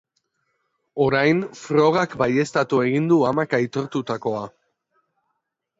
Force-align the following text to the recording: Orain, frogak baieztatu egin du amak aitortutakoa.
Orain, 1.05 1.43
frogak 1.59 2.15
baieztatu 2.23 2.81
egin 2.87 3.09
du 3.13 3.21
amak 3.33 3.55
aitortutakoa. 3.61 4.45